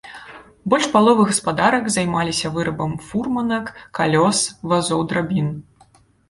Больш 0.73 0.85
паловы 0.93 1.25
гаспадарак 1.31 1.85
займаліся 1.95 2.51
вырабам 2.55 2.95
фурманак, 3.11 3.69
калёс, 4.01 4.39
вазоў 4.73 5.05
драбін. 5.13 5.55